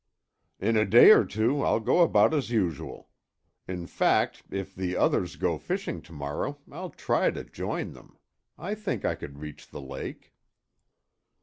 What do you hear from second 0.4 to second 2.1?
"In a day or two I'll go